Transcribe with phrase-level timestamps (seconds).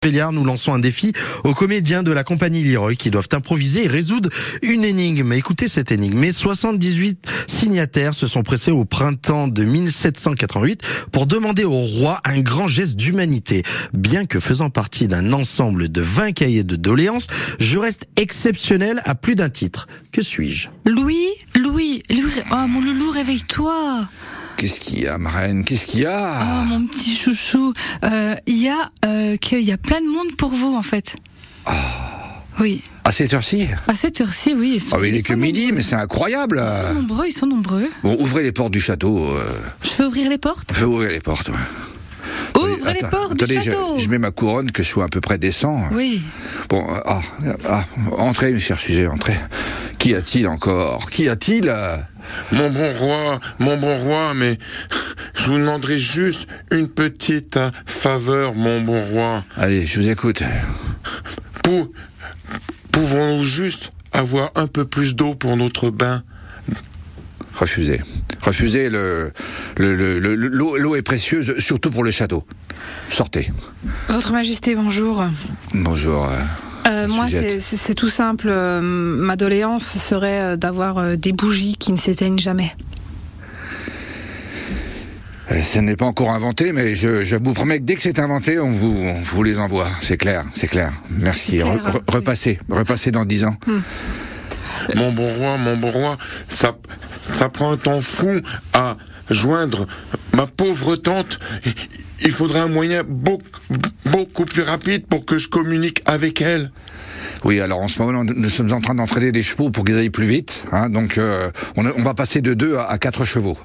[0.00, 1.12] Péliard, nous lançons un défi
[1.44, 4.30] aux comédiens de la compagnie Leroy qui doivent improviser et résoudre
[4.62, 5.34] une énigme.
[5.34, 6.18] Écoutez cette énigme.
[6.18, 10.80] Mais 78 signataires se sont pressés au printemps de 1788
[11.12, 13.62] pour demander au roi un grand geste d'humanité.
[13.92, 17.26] Bien que faisant partie d'un ensemble de 20 cahiers de doléances,
[17.58, 19.86] je reste exceptionnel à plus d'un titre.
[20.12, 20.68] Que suis-je?
[20.86, 24.08] Louis, Louis, Louis, oh mon loulou, réveille-toi.
[24.60, 26.38] Qu'est-ce qu'il y a, ma reine Qu'est-ce qu'il y a?
[26.42, 27.72] Oh mon petit chouchou,
[28.04, 31.16] euh, il y a euh, qu'il y a plein de monde pour vous en fait.
[32.60, 32.82] Oui.
[33.04, 33.68] À cette heure-ci?
[33.88, 34.72] À cette heure-ci, oui.
[34.74, 35.76] Ils sont, Ah il est que midi, nombreux.
[35.76, 37.88] mais c'est incroyable Ils sont nombreux, ils sont nombreux.
[38.02, 39.18] Bon, ouvrez les portes du château.
[39.30, 39.44] Euh,
[39.82, 40.72] Je fais ouvrir les portes.
[40.72, 41.48] fais ouvrir les portes.
[41.48, 41.54] ouais.
[42.56, 43.98] Ouvre les portes attendez, du je- château.
[43.98, 45.82] Je, mets ma couronne, que je sois à peu près décent.
[45.92, 46.22] Oui.
[46.68, 47.20] Bon, ah,
[47.68, 47.84] ah,
[48.18, 49.36] entrez, mes chers sujets, entrez.
[49.98, 51.10] Qu'y a-t-il encore?
[51.10, 51.96] Qu'y a-t-il euh?
[52.52, 54.56] Mon bon roi, mon bon roi, mais
[55.34, 59.44] je vous demanderai juste une petite euh, faveur, mon bon roi.
[59.56, 60.42] Allez, je vous écoute.
[61.62, 61.92] Pou-
[62.92, 66.22] Pouvons-nous juste avoir un peu plus d'eau pour notre bain?
[67.54, 68.00] Refusez.
[68.42, 69.32] Refusez, le,
[69.76, 72.44] le, le- le- l'eau, l'eau est précieuse, surtout pour le château.
[73.10, 73.50] Sortez.
[74.08, 75.24] Votre Majesté, bonjour.
[75.74, 76.24] Bonjour.
[76.26, 76.36] euh,
[76.86, 78.48] Euh, moi, c'est- tout simple.
[78.50, 82.74] Euh, ma doléance serait euh, d'avoir euh, des bougies qui ne s'éteignent jamais.
[85.52, 88.18] Euh, Ce n'est pas encore inventé, mais je, je vous promets que dès que c'est
[88.18, 89.88] inventé, on vous, on vous les envoie.
[90.00, 90.92] C'est clair, c'est clair.
[91.10, 91.50] Merci.
[91.52, 92.00] C'est clair, Re- re- oui.
[92.08, 93.56] repassez, repassez dans dix ans.
[94.94, 96.16] Mon bon roi, mon bon roi,
[96.48, 96.76] ça,
[97.28, 98.40] ça prend un temps fou
[98.72, 98.96] à
[99.30, 99.86] joindre
[100.34, 101.38] ma pauvre tante.
[102.22, 103.60] Il faudrait un moyen beaucoup,
[104.06, 106.70] beaucoup plus rapide pour que je communique avec elle.
[107.44, 110.10] Oui, alors en ce moment, nous, sommes en train d'entraîner des chevaux pour qu'ils aillent
[110.10, 110.64] plus vite.
[110.72, 113.56] hein, donc, euh, on, va passer de deux à, à quatre chevaux.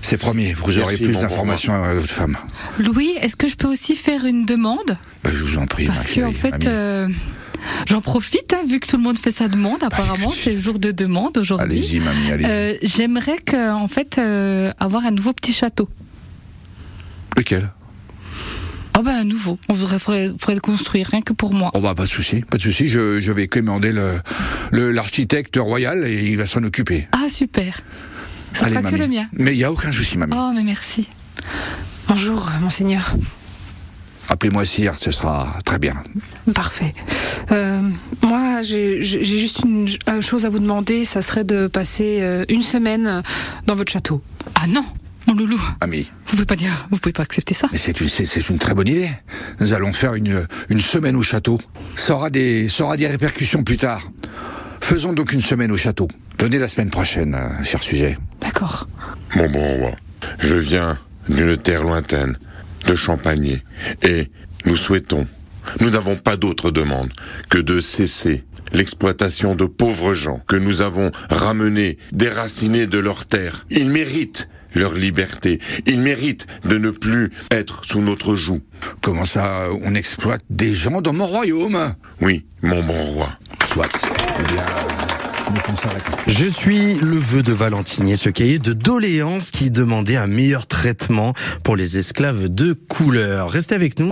[0.00, 2.36] C'est promis, vous aurez Merci, plus d'informations à votre femme.
[2.78, 4.98] Louis, est-ce que je peux aussi faire une demande?
[5.22, 7.08] Bah, je vous en prie, Parce ma que chérie, en fait, euh,
[7.86, 9.82] j'en profite hein, vu que tout le monde fait sa demande.
[9.82, 11.78] Apparemment, c'est le jour de demande aujourd'hui.
[11.78, 12.46] Allez-y, mamie, allez-y.
[12.50, 15.88] Euh, J'aimerais que, en fait, euh, avoir un nouveau petit château.
[17.36, 17.70] Lequel?
[18.98, 19.58] Oh ben un nouveau.
[19.70, 21.70] On voudrait, faudrait, faudrait le construire rien que pour moi.
[21.72, 22.88] Oh bah pas de souci, pas de souci.
[22.88, 24.20] Je, je vais commander le
[24.70, 27.08] le- l'architecte royal et il va s'en occuper.
[27.12, 27.80] Ah super.
[28.52, 29.26] Ça Allez, sera que le mien.
[29.32, 30.34] Mais il y a aucun souci, mamie.
[30.36, 31.08] Oh mais merci.
[32.06, 33.16] Bonjour, euh, monseigneur.
[34.32, 35.92] Appelez-moi Sire, ce sera très bien.
[36.54, 36.94] Parfait.
[37.50, 37.82] Euh,
[38.22, 39.86] moi, j'ai juste une
[40.22, 41.04] chose à vous demander.
[41.04, 43.22] Ça serait de passer euh, une semaine
[43.66, 44.22] dans votre château.
[44.54, 44.84] Ah non,
[45.26, 45.60] mon loulou.
[45.82, 47.66] Ami, Vous pouvez pas dire, vous pouvez pas accepter ça.
[47.72, 49.10] mais c'est une, c'est, une très bonne idée.
[49.60, 51.60] Nous allons faire une, une semaine au château.
[51.94, 54.10] Ça aura, des, ça aura des répercussions plus tard.
[54.80, 56.08] Faisons donc une semaine au château.
[56.40, 58.16] Venez la semaine prochaine, euh, cher sujet.
[58.40, 58.88] D'accord.
[59.36, 59.90] Mon bon roi,
[60.38, 62.38] je viens d'une terre lointaine,
[62.86, 63.62] de Champagné,
[64.02, 64.30] et
[64.64, 65.26] nous souhaitons,
[65.80, 67.12] nous n'avons pas d'autre demande
[67.48, 73.66] que de cesser l'exploitation de pauvres gens que nous avons ramenés, déracinés de leur terre.
[73.70, 78.62] Ils méritent leur liberté, ils méritent de ne plus être sous notre joug.
[79.02, 81.94] Comment ça, on exploite des gens dans mon royaume?
[82.20, 83.28] Oui, mon bon roi.
[83.70, 83.92] Soit.
[84.48, 84.64] Bien,
[86.26, 91.34] Je suis le vœu de Valentinier, ce cahier de doléances qui demandait un meilleur traitement
[91.62, 93.50] pour les esclaves de couleur.
[93.50, 94.10] Restez avec nous.